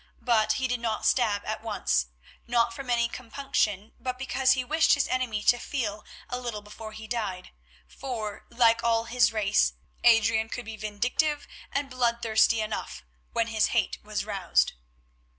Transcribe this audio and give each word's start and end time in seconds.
But 0.23 0.53
he 0.53 0.67
did 0.67 0.79
not 0.79 1.05
stab 1.05 1.45
at 1.45 1.61
once, 1.61 2.07
not 2.47 2.73
from 2.73 2.89
any 2.89 3.07
compunction, 3.07 3.93
but 3.99 4.17
because 4.17 4.53
he 4.53 4.63
wished 4.65 4.95
his 4.95 5.07
enemy 5.07 5.43
to 5.43 5.59
feel 5.59 6.03
a 6.27 6.39
little 6.39 6.63
before 6.63 6.91
he 6.93 7.07
died, 7.07 7.51
for, 7.87 8.47
like 8.49 8.83
all 8.83 9.03
his 9.03 9.31
race, 9.31 9.73
Adrian 10.03 10.49
could 10.49 10.65
be 10.65 10.75
vindictive 10.75 11.47
and 11.71 11.87
bloodthirsty 11.91 12.61
enough 12.61 13.03
when 13.31 13.45
his 13.49 13.67
hate 13.77 13.99
was 14.01 14.25
roused. 14.25 14.73